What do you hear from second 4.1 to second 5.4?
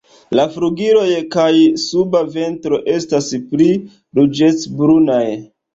ruĝecbrunaj.